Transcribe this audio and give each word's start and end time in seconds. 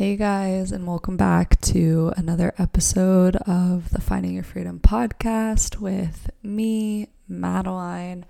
Hey 0.00 0.16
guys, 0.16 0.72
and 0.72 0.86
welcome 0.86 1.18
back 1.18 1.60
to 1.60 2.14
another 2.16 2.54
episode 2.56 3.36
of 3.36 3.90
the 3.90 4.00
Finding 4.00 4.32
Your 4.32 4.42
Freedom 4.42 4.80
podcast 4.80 5.78
with 5.78 6.30
me, 6.42 7.08
Madeline. 7.28 8.24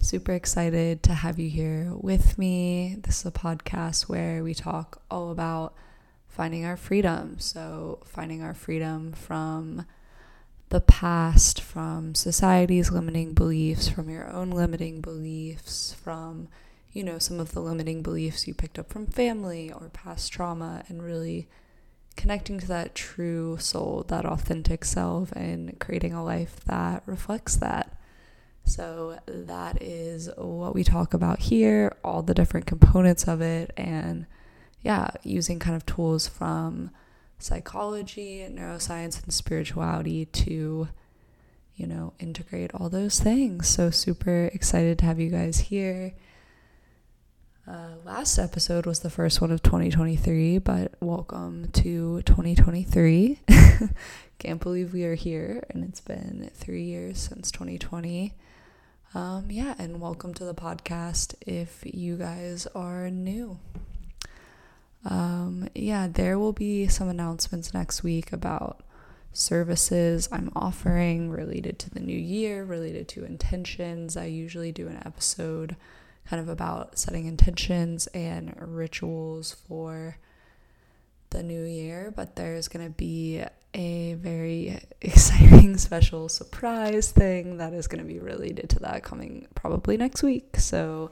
Super 0.00 0.32
excited 0.32 1.04
to 1.04 1.14
have 1.14 1.38
you 1.38 1.48
here 1.48 1.92
with 1.94 2.36
me. 2.36 2.96
This 2.98 3.20
is 3.20 3.26
a 3.26 3.30
podcast 3.30 4.08
where 4.08 4.42
we 4.42 4.54
talk 4.54 5.02
all 5.08 5.30
about 5.30 5.74
finding 6.26 6.64
our 6.64 6.76
freedom. 6.76 7.38
So, 7.38 8.00
finding 8.04 8.42
our 8.42 8.52
freedom 8.52 9.12
from 9.12 9.86
the 10.70 10.80
past, 10.80 11.60
from 11.60 12.16
society's 12.16 12.90
limiting 12.90 13.34
beliefs, 13.34 13.88
from 13.88 14.10
your 14.10 14.28
own 14.32 14.50
limiting 14.50 15.00
beliefs, 15.00 15.94
from 15.94 16.48
you 16.94 17.02
know, 17.02 17.18
some 17.18 17.40
of 17.40 17.52
the 17.52 17.60
limiting 17.60 18.02
beliefs 18.02 18.46
you 18.46 18.54
picked 18.54 18.78
up 18.78 18.88
from 18.88 19.06
family 19.06 19.70
or 19.70 19.90
past 19.90 20.32
trauma, 20.32 20.84
and 20.88 21.02
really 21.02 21.48
connecting 22.16 22.60
to 22.60 22.68
that 22.68 22.94
true 22.94 23.58
soul, 23.58 24.04
that 24.06 24.24
authentic 24.24 24.84
self, 24.84 25.32
and 25.32 25.78
creating 25.80 26.14
a 26.14 26.24
life 26.24 26.60
that 26.66 27.02
reflects 27.04 27.56
that. 27.56 27.98
So, 28.64 29.18
that 29.26 29.82
is 29.82 30.30
what 30.36 30.74
we 30.74 30.84
talk 30.84 31.12
about 31.12 31.40
here, 31.40 31.96
all 32.04 32.22
the 32.22 32.32
different 32.32 32.66
components 32.66 33.26
of 33.26 33.42
it, 33.42 33.72
and 33.76 34.26
yeah, 34.80 35.10
using 35.24 35.58
kind 35.58 35.74
of 35.74 35.84
tools 35.84 36.28
from 36.28 36.90
psychology, 37.38 38.46
neuroscience, 38.48 39.22
and 39.22 39.32
spirituality 39.32 40.26
to, 40.26 40.88
you 41.74 41.86
know, 41.88 42.12
integrate 42.20 42.72
all 42.72 42.88
those 42.88 43.18
things. 43.18 43.66
So, 43.68 43.90
super 43.90 44.48
excited 44.54 45.00
to 45.00 45.06
have 45.06 45.18
you 45.18 45.30
guys 45.30 45.58
here. 45.58 46.14
Uh, 47.66 47.94
last 48.04 48.38
episode 48.38 48.84
was 48.84 49.00
the 49.00 49.08
first 49.08 49.40
one 49.40 49.50
of 49.50 49.62
2023, 49.62 50.58
but 50.58 50.92
welcome 51.00 51.70
to 51.72 52.20
2023. 52.22 53.38
Can't 54.38 54.60
believe 54.60 54.92
we 54.92 55.04
are 55.04 55.14
here, 55.14 55.64
and 55.70 55.82
it's 55.82 56.02
been 56.02 56.50
three 56.52 56.82
years 56.82 57.18
since 57.18 57.50
2020. 57.50 58.34
Um, 59.14 59.46
yeah, 59.48 59.74
and 59.78 59.98
welcome 59.98 60.34
to 60.34 60.44
the 60.44 60.52
podcast 60.52 61.36
if 61.46 61.80
you 61.86 62.16
guys 62.16 62.66
are 62.74 63.08
new. 63.08 63.58
Um, 65.06 65.70
yeah, 65.74 66.06
there 66.06 66.38
will 66.38 66.52
be 66.52 66.86
some 66.86 67.08
announcements 67.08 67.72
next 67.72 68.02
week 68.02 68.30
about 68.30 68.82
services 69.32 70.28
I'm 70.30 70.52
offering 70.54 71.30
related 71.30 71.78
to 71.78 71.90
the 71.90 72.00
new 72.00 72.18
year, 72.18 72.62
related 72.62 73.08
to 73.08 73.24
intentions. 73.24 74.18
I 74.18 74.26
usually 74.26 74.70
do 74.70 74.86
an 74.86 75.00
episode 75.06 75.76
kind 76.28 76.40
of 76.40 76.48
about 76.48 76.98
setting 76.98 77.26
intentions 77.26 78.06
and 78.08 78.54
rituals 78.58 79.52
for 79.52 80.16
the 81.30 81.42
new 81.42 81.64
year, 81.64 82.12
but 82.14 82.36
there's 82.36 82.68
going 82.68 82.84
to 82.84 82.92
be 82.92 83.42
a 83.74 84.14
very 84.14 84.80
exciting 85.02 85.76
special 85.76 86.28
surprise 86.28 87.10
thing 87.10 87.58
that 87.58 87.72
is 87.72 87.86
going 87.86 88.02
to 88.02 88.08
be 88.08 88.18
related 88.18 88.70
to 88.70 88.78
that 88.80 89.02
coming 89.02 89.46
probably 89.54 89.96
next 89.96 90.22
week. 90.22 90.56
So 90.56 91.10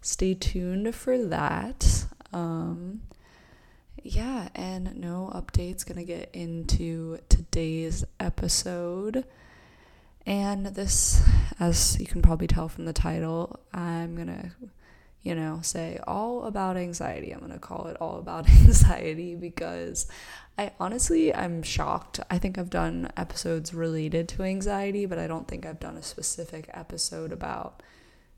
stay 0.00 0.34
tuned 0.34 0.94
for 0.94 1.18
that. 1.18 2.04
Um, 2.32 3.02
yeah, 4.02 4.48
and 4.54 4.96
no 4.96 5.30
updates 5.34 5.84
to 5.96 6.04
get 6.04 6.30
into 6.32 7.18
today's 7.28 8.04
episode. 8.18 9.24
And 10.26 10.66
this, 10.66 11.22
as 11.58 11.98
you 11.98 12.06
can 12.06 12.22
probably 12.22 12.46
tell 12.46 12.68
from 12.68 12.84
the 12.84 12.92
title, 12.92 13.58
I'm 13.72 14.16
gonna, 14.16 14.52
you 15.22 15.34
know, 15.34 15.60
say 15.62 15.98
all 16.06 16.44
about 16.44 16.76
anxiety. 16.76 17.32
I'm 17.32 17.40
gonna 17.40 17.58
call 17.58 17.86
it 17.88 17.96
all 18.00 18.18
about 18.18 18.48
anxiety 18.64 19.34
because 19.34 20.06
I 20.56 20.72
honestly, 20.78 21.34
I'm 21.34 21.62
shocked. 21.62 22.20
I 22.30 22.38
think 22.38 22.56
I've 22.56 22.70
done 22.70 23.10
episodes 23.16 23.74
related 23.74 24.28
to 24.30 24.42
anxiety, 24.44 25.06
but 25.06 25.18
I 25.18 25.26
don't 25.26 25.48
think 25.48 25.66
I've 25.66 25.80
done 25.80 25.96
a 25.96 26.02
specific 26.02 26.70
episode 26.72 27.32
about, 27.32 27.82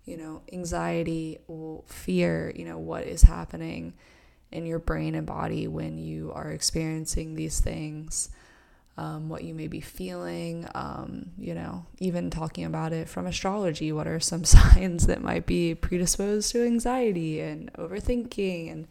you 0.07 0.17
know, 0.17 0.43
anxiety 0.53 1.39
or 1.49 1.83
fear, 1.87 2.53
you 2.57 2.65
know, 2.65 2.79
what 2.79 3.05
is 3.05 3.23
happening 3.23 3.93
in 4.51 4.65
your 4.65 4.79
brain 4.79 5.15
and 5.15 5.27
body 5.27 5.67
when 5.67 5.99
you 5.99 6.33
are 6.33 6.51
experiencing 6.51 7.35
these 7.35 7.61
things 7.61 8.31
um, 8.97 9.29
what 9.29 9.45
you 9.45 9.55
may 9.55 9.67
be 9.67 9.81
feeling, 9.81 10.69
um, 10.75 11.31
you 11.39 11.55
know, 11.55 11.87
even 11.99 12.31
talking 12.31 12.65
about 12.65 12.93
it 12.93 13.09
from 13.09 13.27
astrology. 13.27 13.91
What 13.93 14.07
are 14.07 14.21
some 14.21 14.45
signs 14.45 15.07
that 15.07 15.23
might 15.23 15.47
be 15.47 15.75
predisposed 15.75 16.53
to 16.53 16.65
anxiety 16.65 17.41
and 17.41 17.73
overthinking? 17.75 18.71
And, 18.71 18.87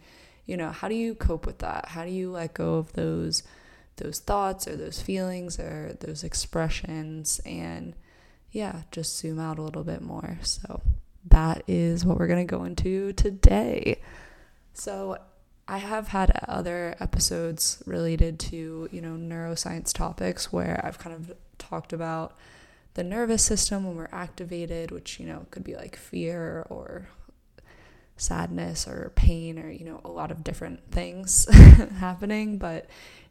you 0.46 0.56
know, 0.56 0.70
how 0.70 0.88
do 0.88 0.94
you 0.94 1.14
cope 1.14 1.46
with 1.46 1.58
that? 1.58 1.88
How 1.88 2.04
do 2.04 2.10
you 2.10 2.30
let 2.30 2.54
go 2.54 2.74
of 2.74 2.92
those? 2.92 3.42
those 3.96 4.18
thoughts 4.18 4.66
or 4.66 4.76
those 4.76 5.00
feelings 5.00 5.58
or 5.58 5.96
those 6.00 6.24
expressions 6.24 7.40
and 7.44 7.94
yeah 8.50 8.82
just 8.90 9.16
zoom 9.18 9.38
out 9.38 9.58
a 9.58 9.62
little 9.62 9.84
bit 9.84 10.02
more 10.02 10.38
so 10.42 10.80
that 11.26 11.62
is 11.66 12.04
what 12.04 12.18
we're 12.18 12.26
going 12.26 12.46
to 12.46 12.50
go 12.50 12.64
into 12.64 13.12
today 13.12 14.00
so 14.72 15.16
I 15.66 15.78
have 15.78 16.08
had 16.08 16.38
other 16.46 16.94
episodes 17.00 17.82
related 17.86 18.38
to, 18.40 18.88
you 18.92 19.00
know, 19.00 19.14
neuroscience 19.14 19.92
topics 19.92 20.52
where 20.52 20.80
I've 20.84 20.98
kind 20.98 21.16
of 21.16 21.32
talked 21.58 21.92
about 21.92 22.36
the 22.94 23.02
nervous 23.02 23.42
system 23.42 23.84
when 23.84 23.96
we're 23.96 24.08
activated, 24.12 24.90
which, 24.90 25.18
you 25.18 25.26
know, 25.26 25.46
could 25.50 25.64
be 25.64 25.74
like 25.74 25.96
fear 25.96 26.66
or 26.68 27.08
sadness 28.16 28.86
or 28.86 29.12
pain 29.16 29.58
or, 29.58 29.70
you 29.70 29.84
know, 29.84 30.00
a 30.04 30.10
lot 30.10 30.30
of 30.30 30.44
different 30.44 30.92
things 30.92 31.48
happening. 31.98 32.58
But, 32.58 32.86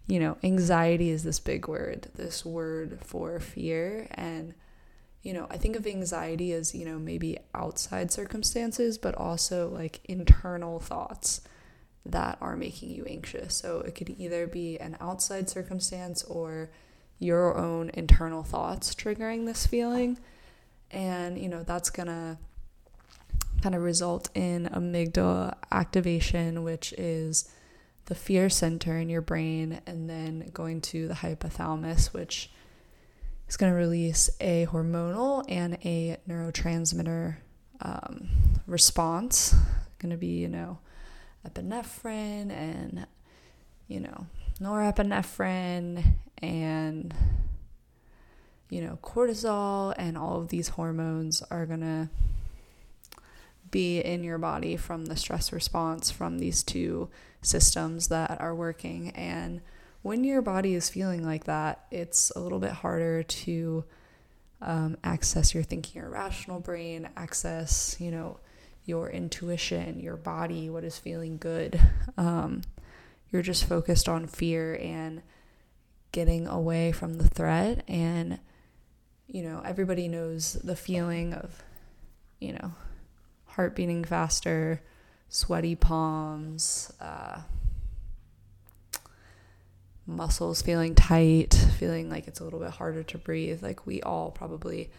you 0.08 0.20
know, 0.20 0.38
anxiety 0.44 1.12
is 1.12 1.24
this 1.24 1.40
big 1.40 1.68
word, 1.68 2.10
this 2.16 2.44
word 2.44 3.00
for 3.02 3.40
fear. 3.40 4.08
And, 4.12 4.56
you 5.22 5.34
know, 5.34 5.46
I 5.52 5.58
think 5.58 5.76
of 5.76 5.86
anxiety 5.86 6.52
as, 6.52 6.74
you 6.74 6.84
know, 6.84 6.98
maybe 6.98 7.38
outside 7.54 8.12
circumstances, 8.12 8.98
but 8.98 9.14
also 9.16 9.70
like 9.70 10.02
internal 10.06 10.80
thoughts 10.80 11.42
that 12.06 12.38
are 12.42 12.56
making 12.56 12.90
you 12.90 13.06
anxious. 13.06 13.56
So 13.56 13.80
it 13.80 13.96
could 13.96 14.10
either 14.18 14.48
be 14.48 14.78
an 14.80 14.98
outside 15.00 15.50
circumstance 15.50 16.24
or 16.24 16.70
your 17.20 17.58
own 17.58 17.92
internal 17.94 18.44
thoughts 18.44 18.94
triggering 18.94 19.46
this 19.46 19.66
feeling. 19.66 20.18
And, 20.92 21.38
you 21.38 21.48
know, 21.48 21.64
that's 21.64 21.90
going 21.90 22.08
to 22.08 22.38
kind 23.62 23.76
of 23.76 23.82
result 23.82 24.30
in 24.36 24.70
amygdala 24.74 25.56
activation, 25.72 26.64
which 26.64 26.94
is 26.98 27.50
the 28.06 28.16
fear 28.16 28.50
center 28.50 28.98
in 28.98 29.08
your 29.08 29.22
brain, 29.22 29.80
and 29.88 30.10
then 30.10 30.50
going 30.54 30.82
to 30.82 31.08
the 31.08 31.14
hypothalamus, 31.14 32.14
which 32.14 32.52
is 33.48 33.56
going 33.56 33.72
to 33.72 33.78
release 33.78 34.30
a 34.42 34.66
hormonal 34.66 35.46
and 35.48 35.78
a 35.86 36.18
neurotransmitter 36.28 37.38
um, 37.80 38.28
response. 38.68 39.56
Going 40.00 40.12
to 40.12 40.18
be, 40.18 40.40
you 40.40 40.50
know, 40.50 40.80
epinephrine 41.48 42.52
and, 42.52 43.06
you 43.88 44.00
know, 44.00 44.28
norepinephrine 44.60 46.16
and, 46.40 47.14
you 48.70 48.82
know, 48.82 48.98
cortisol 49.02 49.94
and 49.98 50.18
all 50.18 50.40
of 50.40 50.50
these 50.50 50.70
hormones 50.70 51.42
are 51.50 51.66
going 51.66 51.82
to 51.82 52.10
be 53.72 54.00
in 54.00 54.24
your 54.24 54.38
body 54.38 54.78
from 54.78 55.06
the 55.06 55.16
stress 55.16 55.52
response 55.52 56.12
from 56.12 56.40
these 56.40 56.64
two 56.64 57.10
systems 57.42 58.08
that 58.08 58.40
are 58.40 58.54
working. 58.56 59.10
And 59.12 59.62
when 60.04 60.24
your 60.24 60.42
body 60.42 60.76
is 60.76 60.90
feeling 60.90 61.26
like 61.26 61.46
that, 61.46 61.86
it's 61.92 62.32
a 62.36 62.40
little 62.40 62.60
bit 62.60 62.72
harder 62.72 63.24
to 63.24 63.84
um, 64.62 64.98
access 65.04 65.54
your 65.54 65.64
thinking 65.64 66.02
or 66.02 66.10
rational 66.10 66.60
brain, 66.60 67.10
access, 67.18 67.98
you 68.00 68.12
know, 68.12 68.40
your 68.86 69.10
intuition, 69.10 70.00
your 70.00 70.18
body, 70.18 70.70
what 70.70 70.84
is 70.84 70.98
feeling 70.98 71.38
good. 71.38 71.80
Um, 72.18 72.62
you're 73.32 73.42
just 73.42 73.66
focused 73.66 74.08
on 74.08 74.28
fear 74.28 74.76
and 74.76 75.22
getting 76.12 76.48
away 76.48 76.92
from 76.92 77.16
the 77.16 77.28
threat. 77.28 77.84
And, 77.88 78.40
you 79.28 79.44
know, 79.44 79.62
everybody 79.66 80.08
knows 80.08 80.54
the 80.54 80.76
feeling 80.76 81.34
of, 81.34 81.64
you 82.40 82.54
know, 82.54 82.74
heart 83.46 83.76
beating 83.76 84.04
faster, 84.04 84.82
sweaty 85.30 85.76
palms, 85.76 86.92
uh, 87.00 87.42
muscles 90.06 90.62
feeling 90.62 90.94
tight, 90.94 91.54
feeling 91.80 92.10
like 92.10 92.28
it's 92.28 92.40
a 92.40 92.44
little 92.44 92.60
bit 92.60 92.72
harder 92.72 93.04
to 93.04 93.18
breathe. 93.18 93.64
Like 93.64 93.86
we 93.86 94.02
all 94.02 94.32
probably 94.32 94.92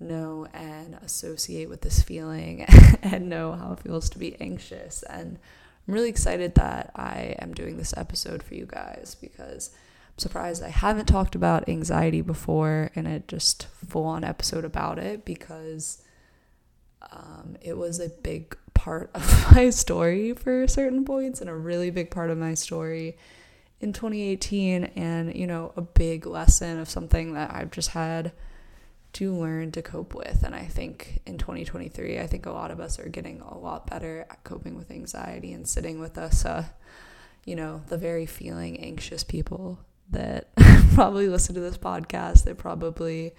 know 0.00 0.46
and 0.52 0.94
associate 1.02 1.68
with 1.68 1.80
this 1.82 2.02
feeling 2.02 2.62
and 3.02 3.28
know 3.28 3.52
how 3.52 3.72
it 3.72 3.80
feels 3.80 4.08
to 4.10 4.18
be 4.18 4.40
anxious. 4.40 5.02
And 5.04 5.38
I'm 5.86 5.94
really 5.94 6.08
excited 6.08 6.54
that 6.56 6.90
I 6.94 7.36
am 7.40 7.54
doing 7.54 7.76
this 7.76 7.94
episode 7.96 8.42
for 8.42 8.54
you 8.54 8.66
guys 8.66 9.16
because 9.20 9.70
I'm 10.12 10.18
surprised 10.18 10.62
I 10.62 10.68
haven't 10.68 11.06
talked 11.06 11.34
about 11.34 11.68
anxiety 11.68 12.20
before 12.20 12.90
in 12.94 13.06
a 13.06 13.20
just 13.20 13.66
full 13.86 14.04
on 14.04 14.24
episode 14.24 14.64
about 14.64 14.98
it 14.98 15.24
because 15.24 16.02
Um, 17.12 17.56
it 17.60 17.76
was 17.76 18.00
a 18.00 18.08
big 18.08 18.56
part 18.74 19.10
of 19.14 19.52
my 19.54 19.70
story 19.70 20.32
for 20.34 20.66
certain 20.68 21.04
points 21.04 21.40
and 21.40 21.48
a 21.50 21.54
really 21.54 21.90
big 21.90 22.10
part 22.10 22.30
of 22.30 22.38
my 22.38 22.54
story 22.54 23.16
in 23.80 23.92
2018 23.92 24.84
and 24.96 25.34
you 25.36 25.46
know 25.46 25.72
a 25.76 25.80
big 25.82 26.26
lesson 26.26 26.78
of 26.80 26.90
something 26.90 27.34
that 27.34 27.54
I've 27.54 27.70
just 27.70 27.90
had 27.90 28.32
to 29.14 29.34
learn 29.34 29.72
to 29.72 29.82
cope 29.82 30.14
with. 30.14 30.42
And 30.42 30.54
I 30.54 30.64
think 30.64 31.20
in 31.26 31.38
2023 31.38 32.18
I 32.18 32.26
think 32.26 32.46
a 32.46 32.52
lot 32.52 32.70
of 32.70 32.80
us 32.80 32.98
are 32.98 33.08
getting 33.08 33.40
a 33.40 33.56
lot 33.56 33.88
better 33.88 34.26
at 34.30 34.44
coping 34.44 34.76
with 34.76 34.90
anxiety 34.90 35.52
and 35.52 35.66
sitting 35.66 35.98
with 35.98 36.18
us 36.18 36.44
uh 36.44 36.64
you 37.44 37.56
know 37.56 37.82
the 37.88 37.96
very 37.96 38.26
feeling 38.26 38.78
anxious 38.80 39.24
people 39.24 39.78
that 40.10 40.54
probably 40.94 41.28
listen 41.28 41.54
to 41.54 41.60
this 41.60 41.78
podcast 41.78 42.44
that 42.44 42.58
probably 42.58 43.34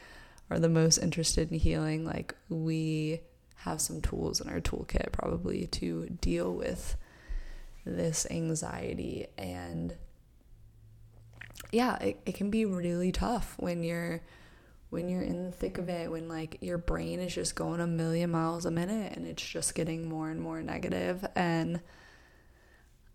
are 0.49 0.59
the 0.59 0.69
most 0.69 0.97
interested 0.97 1.51
in 1.51 1.59
healing. 1.59 2.05
Like 2.05 2.35
we 2.49 3.21
have 3.57 3.81
some 3.81 4.01
tools 4.01 4.41
in 4.41 4.49
our 4.49 4.59
toolkit 4.59 5.11
probably 5.11 5.67
to 5.67 6.07
deal 6.21 6.53
with 6.53 6.95
this 7.85 8.25
anxiety. 8.29 9.27
And 9.37 9.95
yeah 11.71 11.97
it, 11.97 12.19
it 12.25 12.35
can 12.35 12.49
be 12.49 12.65
really 12.65 13.11
tough 13.11 13.55
when 13.57 13.83
you're 13.83 14.21
when 14.89 15.07
you're 15.07 15.21
in 15.21 15.45
the 15.45 15.51
thick 15.51 15.77
of 15.77 15.87
it 15.87 16.09
when 16.09 16.27
like 16.27 16.57
your 16.61 16.77
brain 16.77 17.19
is 17.19 17.33
just 17.33 17.55
going 17.55 17.79
a 17.79 17.87
million 17.87 18.31
miles 18.31 18.65
a 18.65 18.71
minute 18.71 19.13
and 19.15 19.27
it's 19.27 19.45
just 19.47 19.75
getting 19.75 20.09
more 20.09 20.29
and 20.29 20.41
more 20.41 20.61
negative. 20.61 21.25
And 21.35 21.79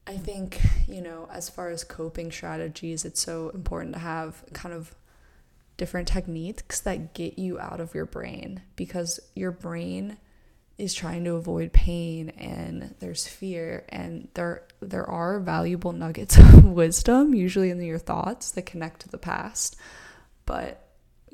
I 0.06 0.16
think, 0.16 0.60
you 0.86 1.00
know, 1.00 1.28
as 1.32 1.48
far 1.48 1.70
as 1.70 1.82
coping 1.82 2.30
strategies, 2.30 3.04
it's 3.04 3.20
so 3.20 3.48
important 3.50 3.94
to 3.94 4.00
have 4.00 4.44
kind 4.52 4.74
of 4.74 4.94
different 5.76 6.06
techniques 6.06 6.80
that 6.80 7.14
get 7.14 7.38
you 7.38 7.58
out 7.58 7.80
of 7.80 7.94
your 7.94 8.06
brain 8.06 8.62
because 8.76 9.18
your 9.34 9.50
brain 9.50 10.16
is 10.78 10.94
trying 10.94 11.24
to 11.24 11.34
avoid 11.34 11.72
pain 11.72 12.28
and 12.30 12.94
there's 13.00 13.26
fear 13.26 13.84
and 13.88 14.28
there 14.34 14.62
there 14.80 15.08
are 15.08 15.38
valuable 15.38 15.92
nuggets 15.92 16.36
of 16.38 16.64
wisdom 16.64 17.34
usually 17.34 17.70
in 17.70 17.80
your 17.80 17.98
thoughts 17.98 18.52
that 18.52 18.66
connect 18.66 19.00
to 19.00 19.08
the 19.08 19.18
past. 19.18 19.76
But 20.46 20.83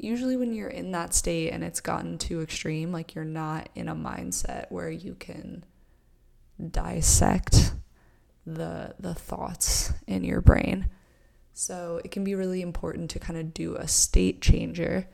usually 0.02 0.36
when 0.36 0.52
you're 0.52 0.68
in 0.68 0.92
that 0.92 1.14
state 1.14 1.50
and 1.50 1.62
it's 1.62 1.80
gotten 1.80 2.18
too 2.18 2.40
extreme 2.40 2.92
like 2.92 3.14
you're 3.14 3.24
not 3.24 3.68
in 3.74 3.88
a 3.88 3.94
mindset 3.94 4.70
where 4.70 4.90
you 4.90 5.14
can 5.14 5.64
dissect 6.70 7.74
the 8.46 8.94
the 8.98 9.14
thoughts 9.14 9.92
in 10.06 10.24
your 10.24 10.40
brain. 10.40 10.88
So 11.52 12.00
it 12.04 12.10
can 12.10 12.24
be 12.24 12.34
really 12.34 12.62
important 12.62 13.10
to 13.10 13.18
kind 13.18 13.38
of 13.38 13.52
do 13.52 13.76
a 13.76 13.86
state 13.86 14.40
changer 14.40 15.08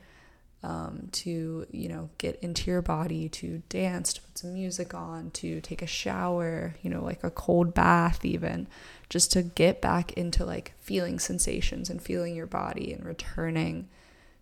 um, 0.63 1.09
to 1.11 1.67
you 1.71 1.87
know 1.87 2.09
get 2.17 2.39
into 2.41 2.69
your 2.69 2.81
body 2.81 3.29
to 3.29 3.61
dance 3.69 4.13
to 4.13 4.21
put 4.21 4.37
some 4.37 4.53
music 4.53 4.93
on 4.93 5.29
to 5.31 5.61
take 5.61 5.81
a 5.81 5.87
shower 5.87 6.75
you 6.81 6.89
know 6.89 7.03
like 7.03 7.23
a 7.23 7.29
cold 7.29 7.73
bath 7.73 8.25
even 8.25 8.67
just 9.09 9.31
to 9.33 9.43
get 9.43 9.81
back 9.81 10.13
into 10.13 10.43
like 10.43 10.73
feeling 10.79 11.19
sensations 11.19 11.89
and 11.89 12.01
feeling 12.01 12.35
your 12.35 12.47
body 12.47 12.91
and 12.91 13.05
returning 13.05 13.87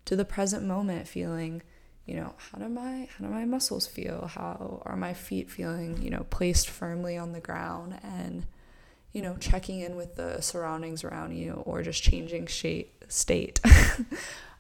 to 0.06 0.16
the 0.16 0.26
present 0.26 0.64
moment 0.64 1.08
feeling 1.08 1.62
you 2.06 2.16
know 2.16 2.34
how 2.38 2.60
do 2.60 2.70
my 2.70 3.08
how 3.18 3.26
do 3.26 3.32
my 3.32 3.46
muscles 3.46 3.88
feel 3.88 4.28
how 4.34 4.82
are 4.86 4.96
my 4.96 5.14
feet 5.14 5.50
feeling 5.50 6.02
you 6.02 6.10
know 6.10 6.26
placed 6.30 6.70
firmly 6.70 7.18
on 7.18 7.32
the 7.32 7.40
ground 7.40 7.98
and 8.04 8.46
you 9.12 9.22
know 9.22 9.36
checking 9.38 9.80
in 9.80 9.96
with 9.96 10.16
the 10.16 10.40
surroundings 10.42 11.04
around 11.04 11.36
you 11.36 11.64
or 11.66 11.82
just 11.82 12.04
changing 12.04 12.46
shape 12.46 13.04
state 13.08 13.60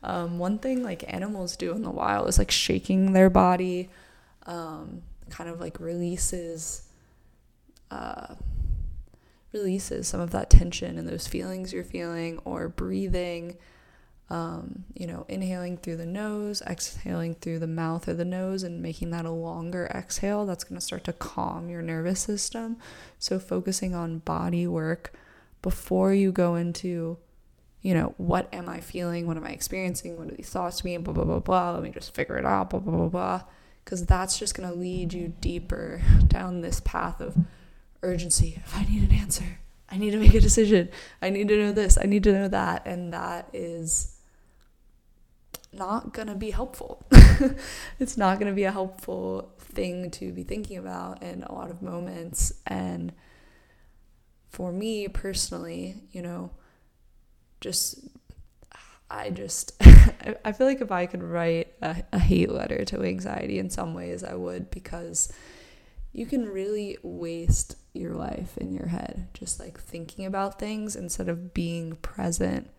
Um, 0.05 0.37
one 0.37 0.59
thing 0.59 0.83
like 0.83 1.03
animals 1.11 1.57
do 1.57 1.71
in 1.71 1.81
the 1.81 1.89
wild 1.89 2.29
is 2.29 2.37
like 2.37 2.51
shaking 2.51 3.13
their 3.13 3.29
body, 3.31 3.89
um, 4.45 5.01
kind 5.31 5.49
of 5.49 5.59
like 5.59 5.79
releases, 5.79 6.83
uh, 7.89 8.35
releases 9.51 10.07
some 10.07 10.19
of 10.19 10.29
that 10.29 10.51
tension 10.51 10.99
and 10.99 11.07
those 11.07 11.27
feelings 11.27 11.73
you're 11.73 11.83
feeling, 11.83 12.39
or 12.45 12.69
breathing. 12.69 13.57
Um, 14.27 14.85
you 14.95 15.05
know, 15.05 15.25
inhaling 15.29 15.77
through 15.77 15.97
the 15.97 16.05
nose, 16.05 16.63
exhaling 16.63 17.35
through 17.35 17.59
the 17.59 17.67
mouth 17.67 18.07
or 18.07 18.15
the 18.15 18.25
nose, 18.25 18.63
and 18.63 18.81
making 18.81 19.11
that 19.11 19.25
a 19.25 19.31
longer 19.31 19.85
exhale. 19.93 20.47
That's 20.47 20.63
going 20.63 20.79
to 20.79 20.85
start 20.85 21.03
to 21.03 21.13
calm 21.13 21.69
your 21.69 21.83
nervous 21.83 22.21
system. 22.21 22.77
So, 23.19 23.37
focusing 23.37 23.93
on 23.93 24.19
body 24.19 24.65
work 24.65 25.13
before 25.61 26.13
you 26.13 26.31
go 26.31 26.55
into 26.55 27.17
you 27.85 27.93
know, 27.93 28.15
what 28.17 28.51
am 28.51 28.67
I 28.67 28.79
feeling? 28.79 29.27
What 29.27 29.37
am 29.37 29.45
I 29.45 29.51
experiencing? 29.51 30.17
What 30.17 30.29
are 30.29 30.35
these 30.35 30.49
thoughts 30.49 30.83
mean? 30.83 31.03
Blah, 31.03 31.13
blah, 31.13 31.23
blah, 31.23 31.37
blah. 31.37 31.73
Let 31.73 31.83
me 31.83 31.91
just 31.91 32.15
figure 32.15 32.35
it 32.35 32.43
out, 32.43 32.71
blah, 32.71 32.79
blah, 32.79 32.95
blah, 32.95 33.09
blah. 33.09 33.41
Because 33.83 34.07
that's 34.07 34.39
just 34.39 34.57
going 34.57 34.67
to 34.67 34.73
lead 34.73 35.13
you 35.13 35.35
deeper 35.39 36.01
down 36.27 36.61
this 36.61 36.79
path 36.79 37.21
of 37.21 37.37
urgency. 38.01 38.59
If 38.65 38.75
I 38.75 38.85
need 38.85 39.07
an 39.07 39.15
answer, 39.15 39.59
I 39.87 39.97
need 39.97 40.09
to 40.11 40.17
make 40.17 40.33
a 40.33 40.39
decision. 40.39 40.89
I 41.21 41.29
need 41.29 41.47
to 41.49 41.57
know 41.57 41.71
this. 41.73 41.95
I 42.01 42.07
need 42.07 42.23
to 42.23 42.33
know 42.33 42.47
that. 42.47 42.87
And 42.87 43.13
that 43.13 43.49
is 43.53 44.14
not 45.75 46.13
going 46.13 46.27
to 46.27 46.35
be 46.35 46.51
helpful. 46.51 47.05
it's 47.99 48.17
not 48.17 48.39
going 48.39 48.51
to 48.51 48.55
be 48.55 48.63
a 48.63 48.71
helpful 48.71 49.53
thing 49.59 50.09
to 50.11 50.31
be 50.31 50.43
thinking 50.43 50.77
about 50.77 51.21
in 51.21 51.43
a 51.43 51.53
lot 51.53 51.69
of 51.69 51.81
moments. 51.81 52.53
And 52.65 53.13
for 54.49 54.71
me 54.71 55.07
personally, 55.07 55.95
you 56.11 56.21
know, 56.21 56.51
just 57.61 57.99
I 59.09 59.29
just 59.29 59.73
I 60.45 60.51
feel 60.51 60.67
like 60.67 60.81
if 60.81 60.91
I 60.91 61.05
could 61.05 61.23
write 61.23 61.73
a, 61.81 62.03
a 62.11 62.19
hate 62.19 62.51
letter 62.51 62.83
to 62.85 63.03
anxiety 63.03 63.59
in 63.59 63.69
some 63.69 63.93
ways 63.93 64.23
I 64.23 64.35
would 64.35 64.71
because 64.71 65.31
you 66.11 66.25
can 66.25 66.47
really 66.47 66.97
waste 67.03 67.75
your 67.93 68.13
life 68.13 68.57
in 68.57 68.73
your 68.73 68.87
head 68.87 69.27
just 69.33 69.59
like 69.59 69.79
thinking 69.79 70.25
about 70.25 70.59
things 70.59 70.95
instead 70.95 71.29
of 71.29 71.53
being 71.53 71.95
present 71.97 72.69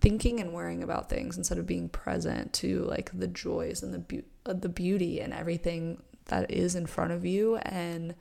thinking 0.00 0.40
and 0.40 0.52
worrying 0.52 0.82
about 0.82 1.08
things 1.08 1.36
instead 1.36 1.58
of 1.58 1.66
being 1.66 1.88
present 1.88 2.52
to 2.52 2.84
like 2.84 3.10
the 3.18 3.26
joys 3.26 3.82
and 3.82 3.92
the 3.92 3.98
be- 3.98 4.24
uh, 4.46 4.52
the 4.52 4.68
beauty 4.68 5.20
and 5.20 5.32
everything 5.32 6.02
that 6.26 6.50
is 6.50 6.74
in 6.74 6.86
front 6.86 7.12
of 7.12 7.24
you 7.24 7.56
and 7.56 8.14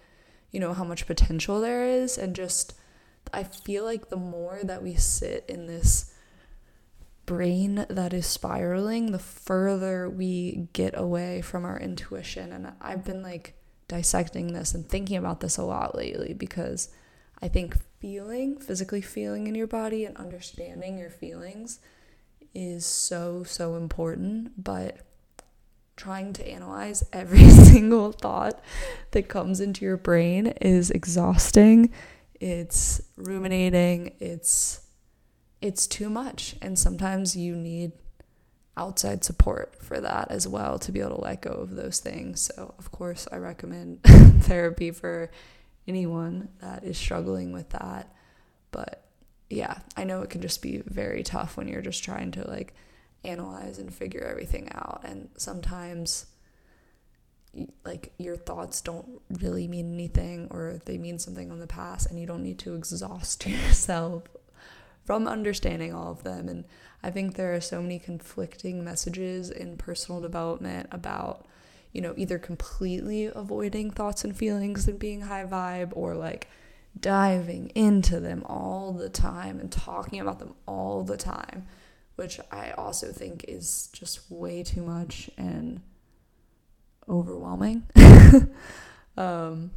you 0.51 0.59
know 0.59 0.73
how 0.73 0.83
much 0.83 1.05
potential 1.05 1.59
there 1.61 1.85
is 1.85 2.17
and 2.17 2.35
just 2.35 2.73
I 3.33 3.43
feel 3.43 3.83
like 3.83 4.09
the 4.09 4.17
more 4.17 4.59
that 4.63 4.81
we 4.83 4.95
sit 4.95 5.45
in 5.47 5.67
this 5.67 6.13
brain 7.25 7.85
that 7.89 8.13
is 8.13 8.25
spiraling, 8.25 9.11
the 9.11 9.19
further 9.19 10.09
we 10.09 10.69
get 10.73 10.97
away 10.97 11.41
from 11.41 11.65
our 11.65 11.79
intuition. 11.79 12.51
And 12.51 12.73
I've 12.81 13.03
been 13.03 13.21
like 13.21 13.53
dissecting 13.87 14.53
this 14.53 14.73
and 14.73 14.87
thinking 14.87 15.17
about 15.17 15.41
this 15.41 15.57
a 15.57 15.63
lot 15.63 15.95
lately 15.95 16.33
because 16.33 16.89
I 17.41 17.47
think 17.47 17.77
feeling, 17.99 18.57
physically 18.59 19.01
feeling 19.01 19.47
in 19.47 19.55
your 19.55 19.67
body 19.67 20.05
and 20.05 20.15
understanding 20.17 20.97
your 20.97 21.09
feelings 21.09 21.79
is 22.53 22.85
so, 22.85 23.43
so 23.43 23.75
important. 23.75 24.63
But 24.63 24.97
trying 25.95 26.33
to 26.33 26.47
analyze 26.47 27.03
every 27.11 27.49
single 27.49 28.11
thought 28.11 28.61
that 29.11 29.27
comes 29.27 29.59
into 29.59 29.83
your 29.83 29.97
brain 29.97 30.47
is 30.61 30.91
exhausting 30.91 31.91
it's 32.39 33.01
ruminating, 33.15 34.13
it's 34.19 34.81
it's 35.59 35.87
too 35.87 36.09
much 36.09 36.55
and 36.61 36.77
sometimes 36.77 37.35
you 37.35 37.55
need 37.55 37.93
outside 38.75 39.23
support 39.23 39.75
for 39.81 39.99
that 39.99 40.29
as 40.29 40.47
well 40.47 40.77
to 40.77 40.91
be 40.91 40.99
able 40.99 41.15
to 41.15 41.21
let 41.23 41.41
go 41.41 41.49
of 41.49 41.75
those 41.75 41.99
things. 41.99 42.51
So, 42.55 42.75
of 42.77 42.91
course, 42.91 43.27
I 43.31 43.37
recommend 43.37 44.03
therapy 44.03 44.91
for 44.91 45.31
anyone 45.87 46.49
that 46.59 46.83
is 46.83 46.97
struggling 46.97 47.51
with 47.51 47.69
that. 47.69 48.13
But 48.71 49.03
yeah, 49.49 49.79
I 49.95 50.03
know 50.03 50.21
it 50.21 50.29
can 50.29 50.41
just 50.41 50.61
be 50.61 50.83
very 50.85 51.23
tough 51.23 51.57
when 51.57 51.67
you're 51.67 51.81
just 51.81 52.03
trying 52.03 52.31
to 52.31 52.47
like 52.47 52.73
analyze 53.23 53.79
and 53.79 53.93
figure 53.93 54.23
everything 54.23 54.69
out. 54.73 55.01
And 55.03 55.29
sometimes 55.37 56.27
like 57.85 58.13
your 58.17 58.35
thoughts 58.35 58.81
don't 58.81 59.21
really 59.39 59.67
mean 59.67 59.93
anything 59.93 60.47
or 60.51 60.79
they 60.85 60.97
mean 60.97 61.19
something 61.19 61.51
on 61.51 61.59
the 61.59 61.67
past 61.67 62.09
and 62.09 62.19
you 62.19 62.25
don't 62.25 62.43
need 62.43 62.59
to 62.59 62.75
exhaust 62.75 63.45
yourself 63.47 64.23
from 65.05 65.27
understanding 65.27 65.93
all 65.93 66.11
of 66.11 66.23
them 66.23 66.47
and 66.49 66.65
i 67.01 67.09
think 67.09 67.35
there 67.35 67.55
are 67.55 67.61
so 67.61 67.81
many 67.81 67.97
conflicting 67.97 68.83
messages 68.83 69.49
in 69.49 69.77
personal 69.77 70.21
development 70.21 70.87
about 70.91 71.46
you 71.91 72.01
know 72.01 72.13
either 72.17 72.37
completely 72.37 73.25
avoiding 73.25 73.91
thoughts 73.91 74.23
and 74.23 74.35
feelings 74.35 74.87
and 74.87 74.99
being 74.99 75.21
high 75.21 75.45
vibe 75.45 75.91
or 75.93 76.15
like 76.15 76.47
diving 76.99 77.69
into 77.75 78.19
them 78.19 78.43
all 78.45 78.91
the 78.91 79.09
time 79.09 79.59
and 79.59 79.71
talking 79.71 80.19
about 80.19 80.39
them 80.39 80.53
all 80.65 81.03
the 81.03 81.17
time 81.17 81.67
which 82.15 82.39
i 82.51 82.71
also 82.71 83.11
think 83.11 83.45
is 83.47 83.89
just 83.93 84.31
way 84.31 84.63
too 84.63 84.81
much 84.81 85.29
and 85.37 85.81
overwhelming. 87.09 87.83
um, 89.17 89.71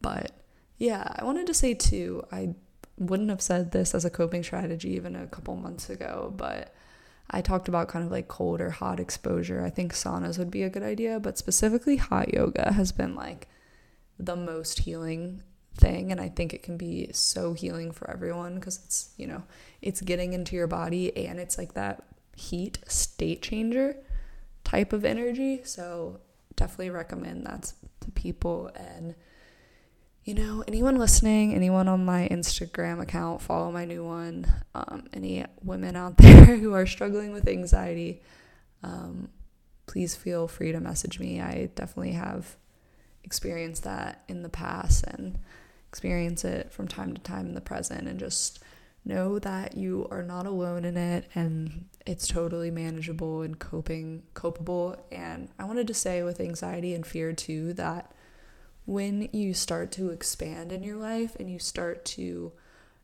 but 0.00 0.32
yeah, 0.78 1.06
I 1.16 1.24
wanted 1.24 1.46
to 1.46 1.54
say 1.54 1.74
too, 1.74 2.24
I 2.32 2.54
wouldn't 2.98 3.30
have 3.30 3.42
said 3.42 3.72
this 3.72 3.94
as 3.94 4.04
a 4.04 4.10
coping 4.10 4.42
strategy 4.42 4.90
even 4.90 5.16
a 5.16 5.26
couple 5.26 5.56
months 5.56 5.90
ago, 5.90 6.32
but 6.36 6.74
I 7.30 7.40
talked 7.40 7.68
about 7.68 7.88
kind 7.88 8.04
of 8.04 8.10
like 8.10 8.28
cold 8.28 8.60
or 8.60 8.70
hot 8.70 9.00
exposure. 9.00 9.64
I 9.64 9.70
think 9.70 9.92
saunas 9.92 10.38
would 10.38 10.50
be 10.50 10.62
a 10.62 10.70
good 10.70 10.82
idea, 10.82 11.18
but 11.18 11.38
specifically 11.38 11.96
hot 11.96 12.32
yoga 12.32 12.72
has 12.72 12.92
been 12.92 13.14
like 13.14 13.48
the 14.18 14.36
most 14.36 14.80
healing 14.80 15.42
thing 15.74 16.12
and 16.12 16.20
I 16.20 16.28
think 16.28 16.52
it 16.52 16.62
can 16.62 16.76
be 16.76 17.08
so 17.12 17.54
healing 17.54 17.92
for 17.92 18.10
everyone 18.10 18.56
because 18.56 18.80
it's, 18.84 19.14
you 19.16 19.26
know, 19.26 19.42
it's 19.80 20.02
getting 20.02 20.32
into 20.32 20.54
your 20.54 20.66
body 20.66 21.16
and 21.26 21.40
it's 21.40 21.56
like 21.56 21.74
that 21.74 22.04
heat 22.36 22.78
state 22.86 23.42
changer 23.42 23.96
type 24.64 24.92
of 24.92 25.04
energy. 25.04 25.62
So 25.64 26.20
definitely 26.56 26.90
recommend 26.90 27.46
that 27.46 27.72
to 28.00 28.10
people 28.10 28.70
and 28.76 29.14
you 30.24 30.34
know, 30.34 30.62
anyone 30.68 30.96
listening, 30.96 31.52
anyone 31.54 31.88
on 31.88 32.04
my 32.04 32.28
Instagram 32.30 33.00
account, 33.00 33.42
follow 33.42 33.72
my 33.72 33.84
new 33.84 34.04
one. 34.04 34.46
Um, 34.74 35.08
any 35.12 35.44
women 35.62 35.96
out 35.96 36.16
there 36.18 36.56
who 36.56 36.74
are 36.74 36.86
struggling 36.86 37.32
with 37.32 37.48
anxiety, 37.48 38.22
um, 38.82 39.28
please 39.86 40.14
feel 40.14 40.46
free 40.46 40.70
to 40.70 40.80
message 40.80 41.18
me. 41.18 41.40
I 41.40 41.70
definitely 41.74 42.12
have 42.12 42.56
experienced 43.24 43.82
that 43.84 44.22
in 44.28 44.42
the 44.42 44.48
past 44.48 45.04
and 45.08 45.38
experience 45.88 46.44
it 46.44 46.72
from 46.72 46.86
time 46.86 47.14
to 47.14 47.20
time 47.20 47.46
in 47.46 47.54
the 47.54 47.60
present, 47.60 48.06
and 48.06 48.20
just 48.20 48.60
know 49.04 49.40
that 49.40 49.76
you 49.76 50.06
are 50.12 50.22
not 50.22 50.46
alone 50.46 50.84
in 50.84 50.96
it 50.96 51.28
and 51.34 51.86
it's 52.06 52.28
totally 52.28 52.70
manageable 52.70 53.42
and 53.42 53.58
coping 53.58 54.22
copable. 54.34 54.96
And 55.10 55.48
I 55.58 55.64
wanted 55.64 55.88
to 55.88 55.94
say 55.94 56.22
with 56.22 56.40
anxiety 56.40 56.94
and 56.94 57.04
fear 57.04 57.32
too 57.32 57.72
that 57.74 58.12
when 58.84 59.28
you 59.32 59.54
start 59.54 59.92
to 59.92 60.10
expand 60.10 60.72
in 60.72 60.82
your 60.82 60.96
life 60.96 61.36
and 61.38 61.50
you 61.50 61.58
start 61.58 62.04
to, 62.04 62.52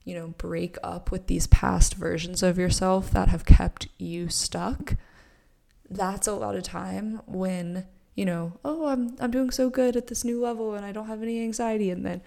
you 0.04 0.14
know, 0.14 0.28
break 0.38 0.76
up 0.82 1.10
with 1.10 1.26
these 1.26 1.46
past 1.46 1.94
versions 1.94 2.42
of 2.42 2.58
yourself 2.58 3.10
that 3.10 3.28
have 3.28 3.44
kept 3.44 3.88
you 3.98 4.28
stuck, 4.28 4.94
that's 5.88 6.26
a 6.26 6.34
lot 6.34 6.56
of 6.56 6.62
time 6.62 7.20
when, 7.26 7.86
you 8.14 8.24
know, 8.24 8.58
oh, 8.64 8.86
I'm 8.86 9.16
I'm 9.20 9.30
doing 9.30 9.50
so 9.50 9.70
good 9.70 9.96
at 9.96 10.08
this 10.08 10.24
new 10.24 10.40
level 10.40 10.74
and 10.74 10.84
I 10.84 10.92
don't 10.92 11.06
have 11.06 11.22
any 11.22 11.42
anxiety 11.42 11.90
and 11.90 12.04
then 12.04 12.22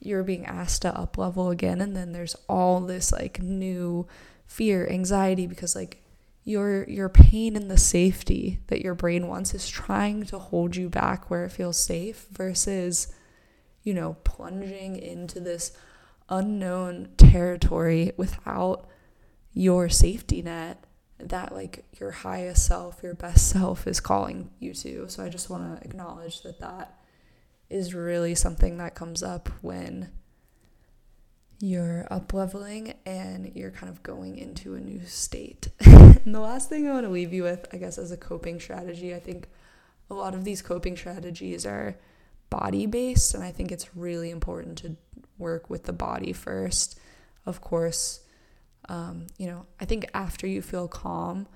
you're 0.00 0.22
being 0.22 0.46
asked 0.46 0.82
to 0.82 0.96
up 0.96 1.18
level 1.18 1.50
again 1.50 1.80
and 1.80 1.96
then 1.96 2.12
there's 2.12 2.36
all 2.48 2.80
this 2.80 3.10
like 3.12 3.42
new 3.42 4.06
fear, 4.46 4.88
anxiety 4.88 5.46
because 5.46 5.74
like 5.74 6.02
your 6.48 6.88
your 6.88 7.10
pain 7.10 7.56
and 7.56 7.70
the 7.70 7.76
safety 7.76 8.58
that 8.68 8.80
your 8.80 8.94
brain 8.94 9.28
wants 9.28 9.52
is 9.52 9.68
trying 9.68 10.24
to 10.24 10.38
hold 10.38 10.74
you 10.74 10.88
back 10.88 11.28
where 11.28 11.44
it 11.44 11.52
feels 11.52 11.78
safe 11.78 12.26
versus 12.32 13.08
you 13.82 13.92
know 13.92 14.16
plunging 14.24 14.96
into 14.96 15.40
this 15.40 15.72
unknown 16.30 17.08
territory 17.18 18.12
without 18.16 18.88
your 19.52 19.90
safety 19.90 20.40
net 20.40 20.82
that 21.18 21.52
like 21.52 21.84
your 22.00 22.12
highest 22.12 22.64
self 22.64 23.02
your 23.02 23.14
best 23.14 23.48
self 23.48 23.86
is 23.86 24.00
calling 24.00 24.50
you 24.58 24.72
to 24.72 25.06
so 25.06 25.22
i 25.22 25.28
just 25.28 25.50
want 25.50 25.78
to 25.78 25.86
acknowledge 25.86 26.40
that 26.42 26.60
that 26.60 26.98
is 27.68 27.92
really 27.92 28.34
something 28.34 28.78
that 28.78 28.94
comes 28.94 29.22
up 29.22 29.50
when 29.60 30.10
you're 31.60 32.06
up 32.10 32.32
leveling 32.32 32.94
and 33.04 33.52
you're 33.54 33.70
kind 33.70 33.90
of 33.90 34.02
going 34.02 34.38
into 34.38 34.74
a 34.74 34.80
new 34.80 35.04
state. 35.04 35.68
and 36.28 36.34
the 36.34 36.40
last 36.40 36.68
thing 36.68 36.86
I 36.86 36.92
want 36.92 37.06
to 37.06 37.10
leave 37.10 37.32
you 37.32 37.44
with, 37.44 37.66
I 37.72 37.78
guess, 37.78 37.96
as 37.96 38.12
a 38.12 38.16
coping 38.16 38.60
strategy, 38.60 39.14
I 39.14 39.20
think 39.20 39.48
a 40.10 40.14
lot 40.14 40.34
of 40.34 40.44
these 40.44 40.60
coping 40.60 40.96
strategies 40.96 41.64
are 41.64 41.96
body 42.50 42.86
based, 42.86 43.34
and 43.34 43.42
I 43.42 43.50
think 43.50 43.72
it's 43.72 43.96
really 43.96 44.30
important 44.30 44.78
to 44.78 44.96
work 45.38 45.70
with 45.70 45.84
the 45.84 45.92
body 45.92 46.32
first. 46.32 46.98
Of 47.46 47.60
course, 47.60 48.20
um, 48.88 49.26
you 49.38 49.46
know, 49.46 49.66
I 49.80 49.84
think 49.86 50.06
after 50.12 50.46
you 50.46 50.62
feel 50.62 50.86
calm, 50.86 51.46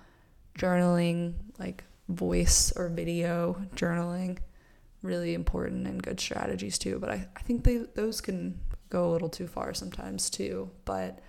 journaling, 0.58 1.34
like 1.58 1.84
voice 2.08 2.72
or 2.76 2.88
video 2.88 3.62
journaling, 3.74 4.38
really 5.02 5.34
important 5.34 5.86
and 5.86 6.02
good 6.02 6.20
strategies 6.20 6.78
too. 6.78 6.98
But 6.98 7.10
I, 7.10 7.28
I 7.36 7.40
think 7.40 7.64
they 7.64 7.78
those 7.94 8.20
can 8.20 8.58
go 8.90 9.08
a 9.08 9.10
little 9.12 9.28
too 9.28 9.46
far 9.46 9.74
sometimes 9.74 10.30
too. 10.30 10.70
But 10.84 11.20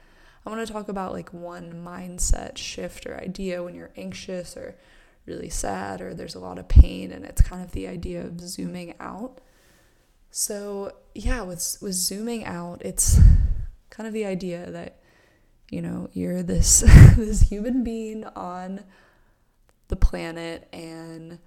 I 0.45 0.49
want 0.49 0.65
to 0.65 0.73
talk 0.73 0.89
about 0.89 1.13
like 1.13 1.33
one 1.33 1.83
mindset 1.85 2.57
shift 2.57 3.05
or 3.05 3.19
idea 3.19 3.63
when 3.63 3.75
you're 3.75 3.93
anxious 3.95 4.57
or 4.57 4.75
really 5.25 5.49
sad 5.49 6.01
or 6.01 6.13
there's 6.13 6.35
a 6.35 6.39
lot 6.39 6.59
of 6.59 6.67
pain 6.67 7.11
and 7.11 7.23
it's 7.23 7.41
kind 7.41 7.63
of 7.63 7.71
the 7.71 7.87
idea 7.87 8.25
of 8.25 8.41
zooming 8.41 8.93
out. 8.99 9.39
So, 10.31 10.93
yeah, 11.13 11.41
with 11.43 11.77
with 11.81 11.93
zooming 11.93 12.43
out, 12.43 12.81
it's 12.83 13.19
kind 13.89 14.07
of 14.07 14.13
the 14.13 14.25
idea 14.25 14.69
that 14.71 14.99
you 15.69 15.81
know, 15.81 16.09
you're 16.13 16.43
this 16.43 16.81
this 17.17 17.41
human 17.41 17.83
being 17.83 18.25
on 18.35 18.83
the 19.87 19.95
planet 19.95 20.67
and 20.71 21.39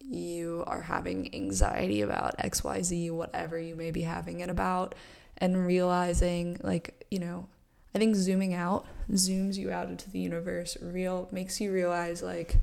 you 0.00 0.64
are 0.66 0.82
having 0.82 1.32
anxiety 1.34 2.00
about 2.00 2.36
XYZ, 2.38 3.12
whatever 3.12 3.58
you 3.58 3.76
may 3.76 3.92
be 3.92 4.02
having 4.02 4.40
it 4.40 4.50
about, 4.50 4.94
and 5.38 5.64
realizing, 5.64 6.58
like, 6.62 7.01
you 7.12 7.18
know, 7.18 7.46
I 7.94 7.98
think 7.98 8.16
zooming 8.16 8.54
out 8.54 8.86
zooms 9.10 9.56
you 9.58 9.70
out 9.70 9.88
into 9.88 10.10
the 10.10 10.18
universe, 10.18 10.78
real 10.80 11.28
makes 11.30 11.60
you 11.60 11.70
realize, 11.70 12.22
like, 12.22 12.56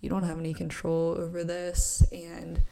you 0.00 0.10
don't 0.10 0.24
have 0.24 0.40
any 0.40 0.52
control 0.52 1.14
over 1.16 1.44
this, 1.44 2.02
and 2.10 2.62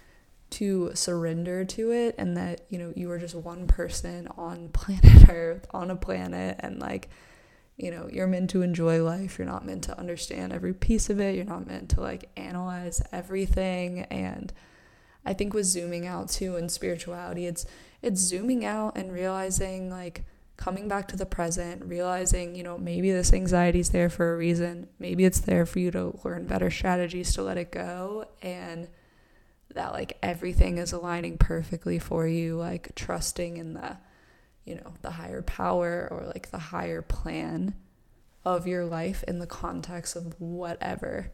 to 0.50 0.90
surrender 0.95 1.64
to 1.67 1.93
it, 1.93 2.17
and 2.19 2.37
that, 2.37 2.62
you 2.69 2.78
know, 2.78 2.93
you 2.97 3.09
are 3.12 3.19
just 3.19 3.37
one 3.37 3.69
person 3.69 4.26
on 4.37 4.69
planet 4.73 5.28
Earth, 5.28 5.67
on 5.71 5.93
a 5.93 5.97
planet, 5.97 6.57
and 6.59 6.81
like, 6.81 7.09
you 7.76 7.93
know, 7.93 8.09
you're 8.12 8.26
meant 8.26 8.50
to 8.50 8.62
enjoy 8.62 9.00
life. 9.05 9.38
You're 9.38 9.47
not 9.47 9.64
meant 9.64 9.85
to 9.85 9.97
understand 9.97 10.52
every 10.52 10.75
piece 10.75 11.11
of 11.11 11.21
it. 11.21 11.37
You're 11.37 11.45
not 11.45 11.64
meant 11.64 11.90
to 11.90 12.00
like 12.00 12.28
analyze 12.37 13.00
everything. 13.12 14.00
And 14.11 14.52
I 15.25 15.33
think 15.33 15.55
with 15.55 15.67
zooming 15.67 16.05
out 16.05 16.28
too 16.28 16.57
in 16.57 16.69
spirituality, 16.69 17.47
it's 17.47 17.67
it's 18.02 18.21
zooming 18.21 18.64
out 18.64 18.97
and 18.99 19.12
realizing 19.12 19.90
like 19.90 20.25
coming 20.59 20.88
back 20.88 21.09
to 21.09 21.17
the 21.17 21.25
present, 21.25 21.85
realizing, 21.85 22.55
you 22.55 22.65
know, 22.65 22.77
maybe 22.77 23.11
this 23.11 23.33
anxiety 23.33 23.79
is 23.79 23.91
there 23.91 24.11
for 24.11 24.35
a 24.35 24.37
reason. 24.37 24.88
Maybe 24.99 25.25
it's 25.25 25.41
there 25.41 25.65
for 25.65 25.79
you 25.79 25.91
to 25.93 26.19
learn 26.25 26.47
better 26.47 26.71
strategies 26.71 27.33
to 27.35 27.43
let 27.43 27.57
it 27.57 27.71
go 27.73 28.27
and 28.43 28.88
that 29.75 29.93
like 29.93 30.19
everything 30.23 30.79
is 30.79 30.93
aligning 30.93 31.38
perfectly 31.38 31.99
for 31.99 32.27
you, 32.27 32.57
like 32.57 32.95
trusting 32.97 33.57
in 33.57 33.75
the 33.75 33.97
you 34.65 34.75
know, 34.75 34.93
the 35.00 35.12
higher 35.12 35.41
power 35.41 36.09
or 36.11 36.27
like 36.27 36.50
the 36.50 36.59
higher 36.59 37.00
plan 37.00 37.75
of 38.45 38.67
your 38.67 38.85
life 38.85 39.25
in 39.27 39.38
the 39.38 39.47
context 39.47 40.15
of 40.15 40.38
whatever 40.38 41.31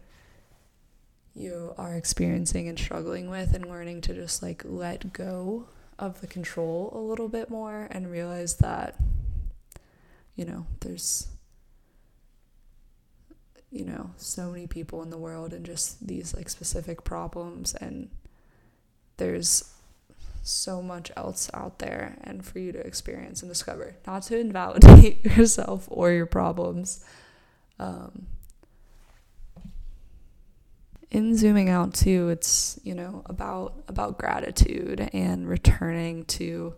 you 1.35 1.75
are 1.77 1.97
experiencing 1.97 2.69
and 2.69 2.79
struggling 2.79 3.29
with 3.29 3.53
and 3.53 3.69
learning 3.69 4.01
to 4.03 4.15
just 4.15 4.41
like 4.41 4.63
let 4.65 5.13
go 5.13 5.67
of 5.99 6.21
the 6.21 6.27
control 6.27 6.91
a 6.95 6.99
little 6.99 7.29
bit 7.29 7.51
more 7.51 7.89
and 7.91 8.11
realize 8.11 8.57
that 8.57 8.97
you 10.35 10.45
know 10.45 10.67
there's 10.81 11.29
you 13.71 13.85
know 13.85 14.11
so 14.17 14.51
many 14.51 14.67
people 14.67 15.03
in 15.03 15.11
the 15.11 15.19
world 15.19 15.53
and 15.53 15.65
just 15.65 16.07
these 16.07 16.35
like 16.35 16.49
specific 16.49 17.05
problems 17.05 17.75
and 17.75 18.09
there's 19.17 19.75
so 20.45 20.83
much 20.83 21.11
else 21.17 21.51
out 21.55 21.79
there 21.79 22.17
and 22.23 22.45
for 22.45 22.59
you 22.59 22.71
to 22.71 22.79
experience 22.79 23.43
and 23.43 23.51
discover, 23.51 23.97
not 24.07 24.23
to 24.25 24.39
invalidate 24.39 25.25
yourself 25.37 25.89
or 25.91 26.13
your 26.13 26.27
problems. 26.27 27.05
Um, 27.79 28.27
in 31.15 31.37
zooming 31.37 31.69
out 31.71 31.95
too, 31.95 32.29
it's 32.29 32.79
you 32.83 32.93
know 32.93 33.23
about 33.27 33.85
about 33.87 34.19
gratitude 34.19 35.09
and 35.13 35.49
returning 35.49 36.25
to 36.25 36.75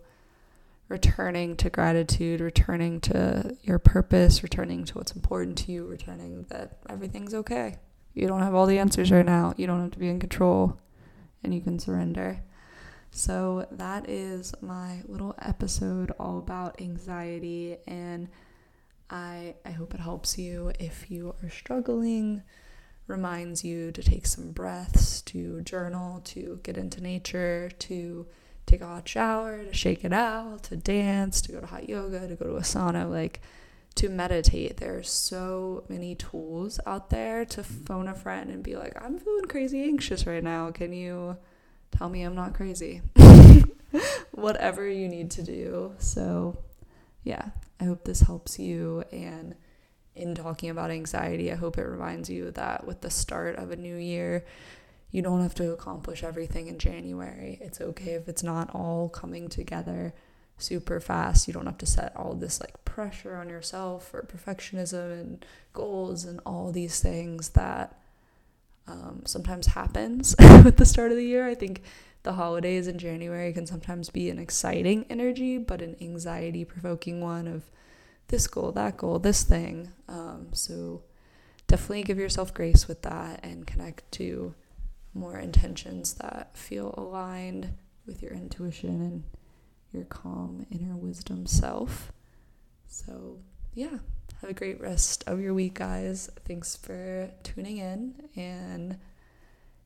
returning 0.87 1.57
to 1.57 1.69
gratitude, 1.71 2.39
returning 2.39 3.01
to 3.01 3.57
your 3.63 3.79
purpose, 3.79 4.43
returning 4.43 4.85
to 4.85 4.93
what's 4.93 5.11
important 5.11 5.57
to 5.57 5.71
you, 5.71 5.85
returning 5.87 6.45
that 6.49 6.77
everything's 6.87 7.33
okay. 7.33 7.77
You 8.13 8.27
don't 8.27 8.43
have 8.43 8.53
all 8.53 8.67
the 8.67 8.77
answers 8.77 9.11
right 9.11 9.25
now. 9.25 9.53
You 9.57 9.65
don't 9.65 9.81
have 9.81 9.91
to 9.91 9.99
be 9.99 10.07
in 10.07 10.19
control 10.19 10.79
and 11.43 11.53
you 11.53 11.59
can 11.59 11.79
surrender. 11.79 12.43
So, 13.09 13.67
that 13.71 14.07
is 14.07 14.53
my 14.61 15.01
little 15.07 15.33
episode 15.41 16.11
all 16.19 16.37
about 16.37 16.79
anxiety, 16.79 17.77
and 17.87 18.27
I, 19.09 19.55
I 19.65 19.71
hope 19.71 19.95
it 19.95 19.99
helps 20.01 20.37
you 20.37 20.73
if 20.79 21.09
you 21.09 21.33
are 21.41 21.49
struggling, 21.49 22.43
reminds 23.07 23.63
you 23.63 23.91
to 23.91 24.03
take 24.03 24.25
some 24.27 24.51
breaths, 24.51 25.21
to 25.23 25.61
journal, 25.61 26.21
to 26.25 26.59
get 26.63 26.77
into 26.77 27.01
nature, 27.01 27.71
to 27.79 28.27
take 28.65 28.81
a 28.81 28.87
hot 28.87 29.07
shower, 29.07 29.63
to 29.63 29.73
shake 29.73 30.03
it 30.03 30.13
out, 30.13 30.63
to 30.63 30.75
dance, 30.75 31.41
to 31.41 31.51
go 31.51 31.61
to 31.61 31.67
hot 31.67 31.87
yoga, 31.87 32.27
to 32.27 32.35
go 32.35 32.45
to 32.45 32.57
a 32.57 32.61
sauna, 32.61 33.09
like 33.09 33.41
to 33.95 34.09
meditate. 34.09 34.77
There 34.77 34.97
are 34.97 35.03
so 35.03 35.83
many 35.87 36.15
tools 36.15 36.79
out 36.85 37.09
there 37.09 37.45
to 37.45 37.61
mm-hmm. 37.61 37.83
phone 37.85 38.07
a 38.07 38.13
friend 38.13 38.49
and 38.49 38.63
be 38.63 38.75
like, 38.75 38.93
I'm 39.01 39.17
feeling 39.17 39.45
crazy 39.45 39.83
anxious 39.83 40.27
right 40.27 40.43
now. 40.43 40.71
Can 40.71 40.93
you? 40.93 41.37
tell 41.91 42.09
me 42.09 42.23
I'm 42.23 42.35
not 42.35 42.53
crazy. 42.53 43.01
Whatever 44.31 44.87
you 44.87 45.07
need 45.07 45.31
to 45.31 45.43
do. 45.43 45.93
So, 45.97 46.57
yeah, 47.23 47.49
I 47.79 47.85
hope 47.85 48.03
this 48.03 48.21
helps 48.21 48.59
you. 48.59 49.03
And 49.11 49.55
in 50.17 50.35
talking 50.35 50.69
about 50.69 50.91
anxiety, 50.91 51.51
I 51.51 51.55
hope 51.55 51.77
it 51.77 51.83
reminds 51.83 52.29
you 52.29 52.51
that 52.51 52.85
with 52.85 53.01
the 53.01 53.09
start 53.09 53.55
of 53.55 53.71
a 53.71 53.75
new 53.75 53.95
year, 53.95 54.45
you 55.11 55.21
don't 55.21 55.41
have 55.41 55.55
to 55.55 55.71
accomplish 55.71 56.23
everything 56.23 56.67
in 56.67 56.79
January. 56.79 57.57
It's 57.61 57.79
okay 57.79 58.13
if 58.13 58.27
it's 58.27 58.43
not 58.43 58.69
all 58.73 59.09
coming 59.09 59.47
together 59.47 60.13
super 60.57 60.99
fast. 60.99 61.47
You 61.47 61.53
don't 61.53 61.65
have 61.65 61.77
to 61.77 61.85
set 61.85 62.15
all 62.15 62.33
this 62.33 62.59
like 62.59 62.83
pressure 62.83 63.35
on 63.35 63.49
yourself 63.49 64.13
or 64.13 64.23
perfectionism 64.23 65.19
and 65.19 65.45
goals 65.73 66.25
and 66.25 66.41
all 66.45 66.71
these 66.71 66.99
things 66.99 67.49
that 67.49 67.97
um, 68.87 69.21
sometimes 69.25 69.67
happens 69.67 70.35
with 70.63 70.77
the 70.77 70.85
start 70.85 71.11
of 71.11 71.17
the 71.17 71.25
year. 71.25 71.47
I 71.47 71.55
think 71.55 71.83
the 72.23 72.33
holidays 72.33 72.87
in 72.87 72.97
January 72.97 73.53
can 73.53 73.65
sometimes 73.65 74.09
be 74.09 74.29
an 74.29 74.39
exciting 74.39 75.05
energy, 75.09 75.57
but 75.57 75.81
an 75.81 75.95
anxiety 76.01 76.65
provoking 76.65 77.21
one 77.21 77.47
of 77.47 77.63
this 78.27 78.47
goal, 78.47 78.71
that 78.73 78.97
goal, 78.97 79.19
this 79.19 79.43
thing. 79.43 79.89
Um, 80.07 80.47
so 80.51 81.03
definitely 81.67 82.03
give 82.03 82.17
yourself 82.17 82.53
grace 82.53 82.87
with 82.87 83.01
that 83.03 83.39
and 83.43 83.65
connect 83.67 84.11
to 84.13 84.53
more 85.13 85.37
intentions 85.37 86.13
that 86.15 86.55
feel 86.55 86.93
aligned 86.97 87.73
with 88.05 88.21
your 88.21 88.31
intuition 88.31 89.01
and 89.01 89.23
your 89.91 90.05
calm 90.05 90.65
inner 90.71 90.95
wisdom 90.95 91.45
self. 91.45 92.11
So, 92.87 93.37
yeah, 93.73 93.99
have 94.41 94.49
a 94.49 94.53
great 94.53 94.79
rest 94.79 95.23
of 95.27 95.39
your 95.41 95.53
week, 95.53 95.75
guys. 95.75 96.29
Thanks 96.45 96.75
for 96.75 97.31
tuning 97.43 97.77
in. 97.77 98.29
And 98.35 98.97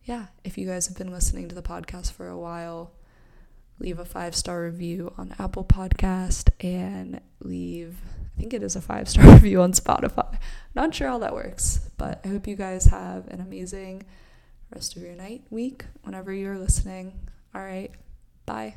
yeah, 0.04 0.28
if 0.44 0.58
you 0.58 0.68
guys 0.68 0.88
have 0.88 0.98
been 0.98 1.12
listening 1.12 1.48
to 1.50 1.56
the 1.56 1.62
podcast 1.62 2.12
for 2.12 2.28
a 2.28 2.38
while, 2.38 2.92
leave 3.80 4.00
a 4.00 4.06
five 4.06 4.36
star 4.36 4.64
review 4.64 5.14
on 5.18 5.36
Apple 5.40 5.64
Podcast 5.64 6.50
and 6.64 7.22
leave 7.40 7.98
I 8.36 8.40
think 8.40 8.54
it 8.54 8.64
is 8.64 8.76
a 8.76 8.82
five 8.82 9.10
star 9.10 9.26
review 9.34 9.62
on 9.62 9.74
Spotify. 9.74 10.38
Not 10.76 10.96
sure 10.96 11.08
how 11.08 11.20
that 11.20 11.34
works, 11.34 11.90
but 11.98 12.22
I 12.24 12.30
hope 12.30 12.48
you 12.48 12.56
guys 12.56 12.86
have 12.86 13.28
an 13.28 13.42
amazing 13.42 14.04
rest 14.74 14.96
of 14.96 15.04
your 15.04 15.16
night, 15.16 15.44
week, 15.50 15.86
whenever 16.04 16.34
you're 16.34 16.58
listening. 16.58 17.20
All 17.54 17.62
right, 17.62 17.92
bye. 18.46 18.76